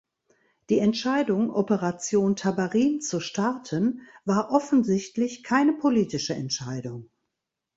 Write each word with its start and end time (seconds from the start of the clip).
Die 0.71 0.79
Entscheidung, 0.79 1.51
"Operation 1.51 2.35
Tabarin" 2.35 3.01
zu 3.01 3.19
starten, 3.19 4.01
war 4.25 4.49
offensichtlich 4.49 5.43
keine 5.43 5.73
politische 5.73 6.33
Entscheidung. 6.33 7.11